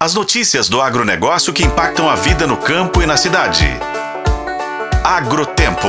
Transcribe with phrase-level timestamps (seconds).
[0.00, 3.66] As notícias do agronegócio que impactam a vida no campo e na cidade.
[5.02, 5.88] Agrotempo.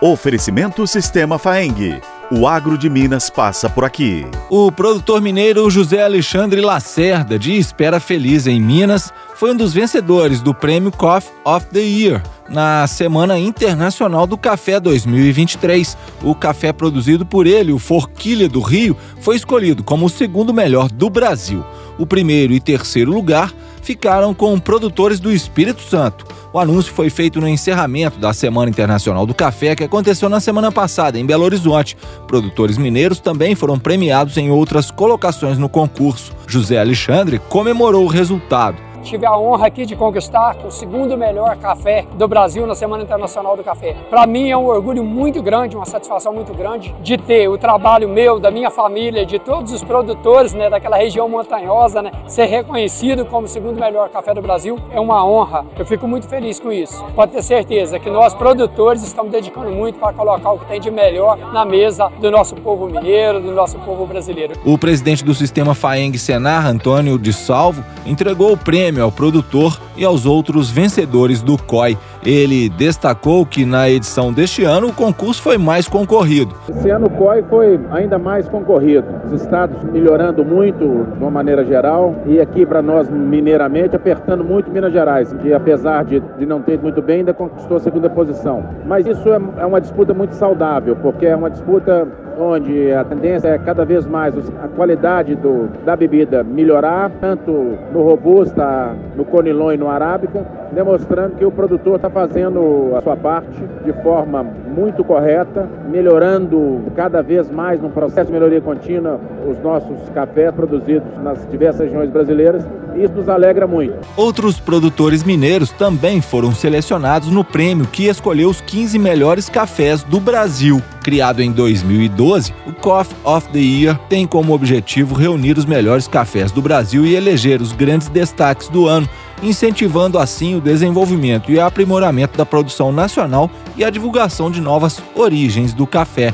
[0.00, 2.00] Oferecimento Sistema Faeng.
[2.28, 4.26] O agro de Minas passa por aqui.
[4.50, 10.40] O produtor mineiro José Alexandre Lacerda, de Espera Feliz em Minas, foi um dos vencedores
[10.40, 15.96] do prêmio Coffee of the Year na Semana Internacional do Café 2023.
[16.20, 20.90] O café produzido por ele, o Forquilha do Rio, foi escolhido como o segundo melhor
[20.90, 21.64] do Brasil.
[21.98, 23.52] O primeiro e terceiro lugar
[23.82, 26.26] ficaram com produtores do Espírito Santo.
[26.52, 30.72] O anúncio foi feito no encerramento da Semana Internacional do Café, que aconteceu na semana
[30.72, 31.96] passada, em Belo Horizonte.
[32.26, 36.32] Produtores mineiros também foram premiados em outras colocações no concurso.
[36.46, 42.04] José Alexandre comemorou o resultado tive a honra aqui de conquistar o segundo melhor café
[42.14, 43.94] do Brasil na Semana Internacional do Café.
[44.10, 48.08] Para mim é um orgulho muito grande, uma satisfação muito grande de ter o trabalho
[48.08, 53.24] meu, da minha família, de todos os produtores né, daquela região montanhosa, né, ser reconhecido
[53.24, 55.64] como o segundo melhor café do Brasil é uma honra.
[55.78, 57.04] Eu fico muito feliz com isso.
[57.14, 60.90] Pode ter certeza que nós produtores estamos dedicando muito para colocar o que tem de
[60.90, 64.54] melhor na mesa do nosso povo mineiro, do nosso povo brasileiro.
[64.64, 69.78] O presidente do sistema Faeng Senar, Antônio de Salvo, entregou o prêmio prêmio ao produtor
[69.96, 71.96] e aos outros vencedores do COI.
[72.24, 76.54] Ele destacou que na edição deste ano o concurso foi mais concorrido.
[76.68, 79.06] Esse ano o COI foi ainda mais concorrido.
[79.26, 84.70] Os estados melhorando muito de uma maneira geral e aqui para nós mineiramente apertando muito
[84.70, 88.64] Minas Gerais, que apesar de, de não ter muito bem ainda conquistou a segunda posição.
[88.86, 92.08] Mas isso é, é uma disputa muito saudável, porque é uma disputa
[92.38, 97.50] onde a tendência é cada vez mais a qualidade do, da bebida melhorar, tanto
[97.92, 103.16] no robusta, no conilon e no arábica, demonstrando que o produtor está fazendo a sua
[103.16, 103.48] parte
[103.84, 110.08] de forma muito correta, melhorando cada vez mais no processo de melhoria contínua os nossos
[110.14, 112.66] cafés produzidos nas diversas regiões brasileiras.
[112.96, 113.94] Isso nos alegra muito.
[114.16, 120.18] Outros produtores mineiros também foram selecionados no prêmio que escolheu os 15 melhores cafés do
[120.18, 120.82] Brasil.
[121.04, 126.50] Criado em 2012, o Coffee of the Year tem como objetivo reunir os melhores cafés
[126.50, 129.08] do Brasil e eleger os grandes destaques do ano,
[129.42, 135.72] incentivando assim o desenvolvimento e aprimoramento da produção nacional e a divulgação de novas origens
[135.72, 136.32] do café.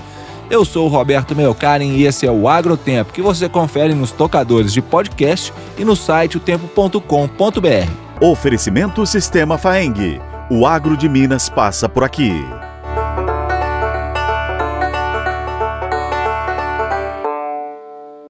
[0.50, 4.72] Eu sou o Roberto Meocaren e esse é o Agrotempo, que você confere nos tocadores
[4.72, 7.00] de podcast e no site otempo.com.br.
[8.20, 10.20] Oferecimento Sistema Faeng.
[10.50, 12.61] O agro de Minas passa por aqui.